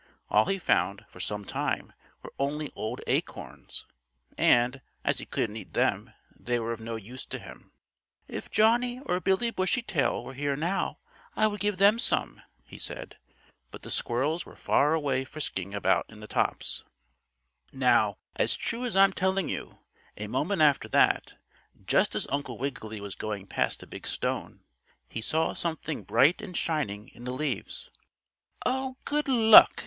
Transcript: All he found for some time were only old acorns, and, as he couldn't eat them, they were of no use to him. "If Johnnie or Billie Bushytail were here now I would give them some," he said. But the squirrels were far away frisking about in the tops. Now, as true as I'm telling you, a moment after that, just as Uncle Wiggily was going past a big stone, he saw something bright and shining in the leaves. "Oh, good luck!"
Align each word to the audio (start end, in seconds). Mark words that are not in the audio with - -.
All 0.29 0.45
he 0.45 0.57
found 0.57 1.05
for 1.09 1.19
some 1.19 1.45
time 1.45 1.93
were 2.23 2.33
only 2.39 2.71
old 2.75 3.01
acorns, 3.05 3.85
and, 4.35 4.81
as 5.03 5.19
he 5.19 5.27
couldn't 5.27 5.57
eat 5.57 5.73
them, 5.73 6.11
they 6.35 6.57
were 6.57 6.71
of 6.73 6.79
no 6.79 6.95
use 6.95 7.23
to 7.27 7.37
him. 7.37 7.71
"If 8.27 8.49
Johnnie 8.49 8.99
or 9.01 9.19
Billie 9.19 9.51
Bushytail 9.51 10.23
were 10.23 10.33
here 10.33 10.55
now 10.55 10.97
I 11.35 11.45
would 11.45 11.59
give 11.59 11.77
them 11.77 11.99
some," 11.99 12.41
he 12.63 12.79
said. 12.79 13.17
But 13.69 13.83
the 13.83 13.91
squirrels 13.91 14.43
were 14.43 14.55
far 14.55 14.95
away 14.95 15.23
frisking 15.23 15.75
about 15.75 16.07
in 16.09 16.19
the 16.19 16.25
tops. 16.25 16.83
Now, 17.71 18.17
as 18.37 18.55
true 18.55 18.83
as 18.85 18.95
I'm 18.95 19.13
telling 19.13 19.49
you, 19.49 19.77
a 20.17 20.25
moment 20.25 20.63
after 20.63 20.87
that, 20.87 21.35
just 21.85 22.15
as 22.15 22.25
Uncle 22.31 22.57
Wiggily 22.57 22.99
was 22.99 23.13
going 23.13 23.45
past 23.45 23.83
a 23.83 23.85
big 23.85 24.07
stone, 24.07 24.61
he 25.09 25.21
saw 25.21 25.53
something 25.53 26.01
bright 26.01 26.41
and 26.41 26.57
shining 26.57 27.09
in 27.09 27.23
the 27.23 27.31
leaves. 27.33 27.91
"Oh, 28.65 28.97
good 29.05 29.27
luck!" 29.27 29.79